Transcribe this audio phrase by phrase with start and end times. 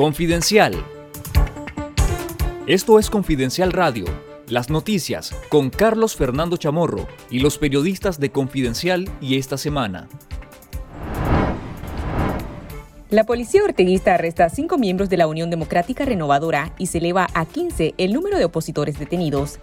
[0.00, 0.82] Confidencial.
[2.66, 4.06] Esto es Confidencial Radio,
[4.48, 10.08] las noticias con Carlos Fernando Chamorro y los periodistas de Confidencial y esta semana.
[13.10, 17.26] La policía orteguista arresta a cinco miembros de la Unión Democrática Renovadora y se eleva
[17.34, 19.58] a 15 el número de opositores detenidos.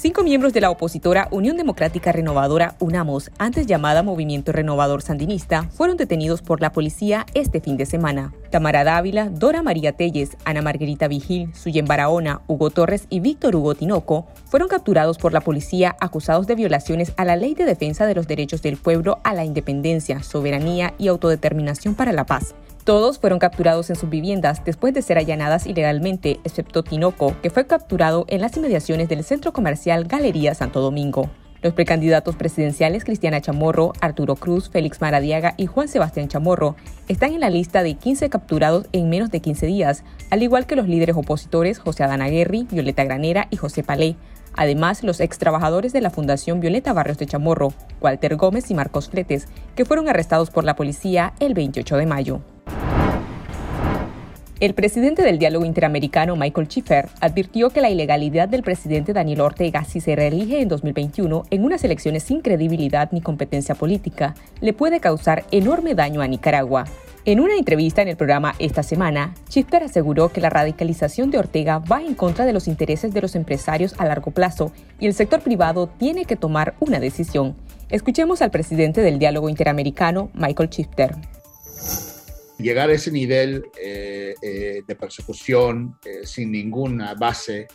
[0.00, 5.96] Cinco miembros de la opositora Unión Democrática Renovadora UNAMOS, antes llamada Movimiento Renovador Sandinista, fueron
[5.96, 8.32] detenidos por la policía este fin de semana.
[8.52, 13.74] Tamara Dávila, Dora María Telles, Ana Margarita Vigil, Suyen Barahona, Hugo Torres y Víctor Hugo
[13.74, 18.14] Tinoco fueron capturados por la policía acusados de violaciones a la Ley de Defensa de
[18.14, 22.54] los Derechos del Pueblo a la Independencia, Soberanía y Autodeterminación para la Paz
[22.88, 27.66] todos fueron capturados en sus viviendas después de ser allanadas ilegalmente, excepto Tinoco, que fue
[27.66, 31.28] capturado en las inmediaciones del centro comercial Galería Santo Domingo.
[31.60, 36.76] Los precandidatos presidenciales Cristiana Chamorro, Arturo Cruz, Félix Maradiaga y Juan Sebastián Chamorro
[37.08, 40.74] están en la lista de 15 capturados en menos de 15 días, al igual que
[40.74, 44.16] los líderes opositores José Adán Aguerri, Violeta Granera y José Palé.
[44.54, 49.10] Además, los ex trabajadores de la Fundación Violeta Barrios de Chamorro, Walter Gómez y Marcos
[49.10, 52.40] Fletes, que fueron arrestados por la policía el 28 de mayo.
[54.60, 59.84] El presidente del diálogo interamericano, Michael Schiffer, advirtió que la ilegalidad del presidente Daniel Ortega,
[59.84, 64.98] si se reelige en 2021 en unas elecciones sin credibilidad ni competencia política, le puede
[64.98, 66.86] causar enorme daño a Nicaragua.
[67.24, 71.78] En una entrevista en el programa esta semana, Schiffer aseguró que la radicalización de Ortega
[71.78, 75.40] va en contra de los intereses de los empresarios a largo plazo y el sector
[75.40, 77.54] privado tiene que tomar una decisión.
[77.90, 81.14] Escuchemos al presidente del diálogo interamericano, Michael Schiffer
[82.58, 87.66] llegar a ese nivel eh, eh, de persecución eh, sin ninguna base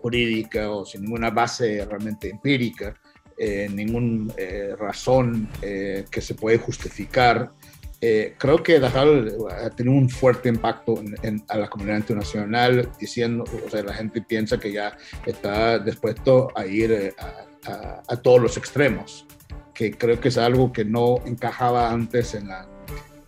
[0.00, 2.94] jurídica o sin ninguna base realmente empírica,
[3.68, 4.32] ninguna
[4.78, 7.52] razón que se puede justificar,
[8.00, 9.08] creo que dejar,
[9.62, 14.22] ha tenido un fuerte impacto en, a la comunidad internacional, diciendo, o sea, la gente
[14.22, 14.96] piensa que ya
[15.26, 17.14] está dispuesto a ir
[17.66, 19.26] a, a todos los extremos,
[19.74, 22.66] que creo que es algo que no encajaba antes en la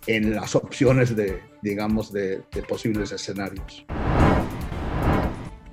[0.07, 3.85] en las opciones de, digamos, de, posibles escenarios.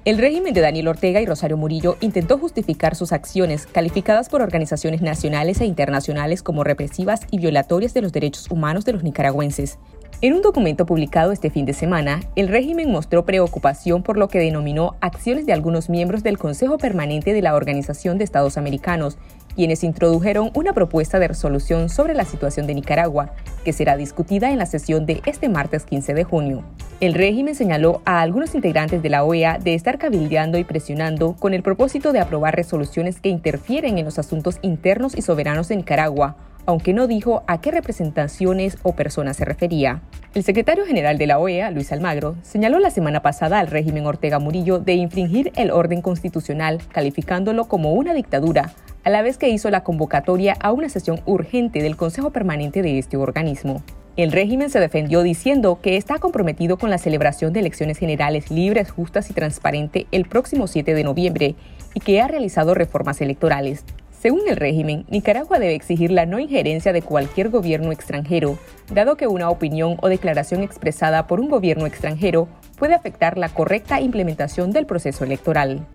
[0.04, 5.02] El régimen de Daniel Ortega y Rosario Murillo intentó justificar sus acciones, calificadas por organizaciones
[5.02, 9.78] nacionales e internacionales como represivas y violatorias de los derechos humanos de los nicaragüenses.
[10.20, 14.40] En un documento publicado este fin de semana, el régimen mostró preocupación por lo que
[14.40, 19.18] denominó acciones de algunos miembros del Consejo Permanente de la Organización de Estados Americanos,
[19.58, 23.32] quienes introdujeron una propuesta de resolución sobre la situación de Nicaragua,
[23.64, 26.62] que será discutida en la sesión de este martes 15 de junio.
[27.00, 31.54] El régimen señaló a algunos integrantes de la OEA de estar cabildeando y presionando con
[31.54, 36.36] el propósito de aprobar resoluciones que interfieren en los asuntos internos y soberanos de Nicaragua,
[36.64, 40.02] aunque no dijo a qué representaciones o personas se refería.
[40.34, 44.38] El secretario general de la OEA, Luis Almagro, señaló la semana pasada al régimen Ortega
[44.38, 48.72] Murillo de infringir el orden constitucional, calificándolo como una dictadura,
[49.08, 52.98] a la vez que hizo la convocatoria a una sesión urgente del Consejo Permanente de
[52.98, 53.82] este organismo.
[54.16, 58.90] El régimen se defendió diciendo que está comprometido con la celebración de elecciones generales libres,
[58.90, 61.54] justas y transparentes el próximo 7 de noviembre
[61.94, 63.82] y que ha realizado reformas electorales.
[64.10, 68.58] Según el régimen, Nicaragua debe exigir la no injerencia de cualquier gobierno extranjero,
[68.92, 74.02] dado que una opinión o declaración expresada por un gobierno extranjero puede afectar la correcta
[74.02, 75.86] implementación del proceso electoral.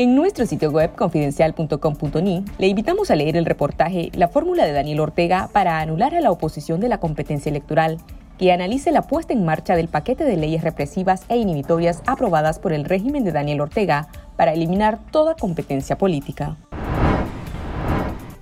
[0.00, 5.00] En nuestro sitio web confidencial.com.ni le invitamos a leer el reportaje La fórmula de Daniel
[5.00, 7.98] Ortega para anular a la oposición de la competencia electoral,
[8.38, 12.72] que analice la puesta en marcha del paquete de leyes represivas e inhibitorias aprobadas por
[12.72, 14.08] el régimen de Daniel Ortega
[14.38, 16.56] para eliminar toda competencia política.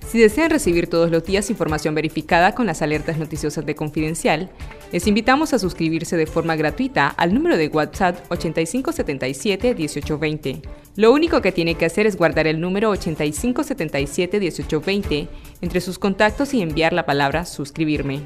[0.09, 4.49] Si desean recibir todos los días información verificada con las alertas noticiosas de Confidencial,
[4.91, 10.63] les invitamos a suscribirse de forma gratuita al número de WhatsApp 8577-1820.
[10.99, 15.29] Lo único que tiene que hacer es guardar el número 8577-1820
[15.61, 18.19] entre sus contactos y enviar la palabra suscribirme.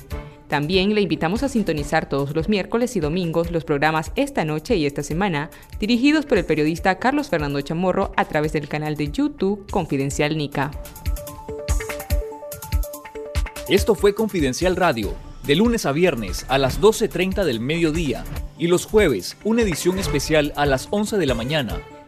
[0.47, 4.87] También le invitamos a sintonizar todos los miércoles y domingos los programas Esta Noche y
[4.87, 9.69] Esta Semana, dirigidos por el periodista Carlos Fernando Chamorro a través del canal de YouTube
[9.69, 10.71] Confidencial Nica.
[13.69, 15.13] Esto fue Confidencial Radio,
[15.45, 18.23] de lunes a viernes a las 12.30 del mediodía
[18.57, 21.79] y los jueves una edición especial a las 11 de la mañana.